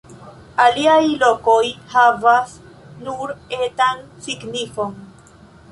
[0.63, 1.59] Aliaj lokoj
[1.95, 2.57] havas
[3.09, 3.35] nur
[3.69, 4.99] etan signifon.